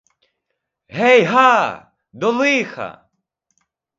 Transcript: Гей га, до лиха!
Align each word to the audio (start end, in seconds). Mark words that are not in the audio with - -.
Гей 0.97 1.19
га, 1.31 1.51
до 2.19 2.29
лиха! 2.37 2.89